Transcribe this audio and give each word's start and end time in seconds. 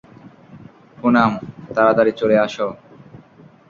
পুনাম, 0.97 1.31
তারাতাড়ি 1.75 2.11
চলে 2.19 2.35
আসো। 2.39 2.67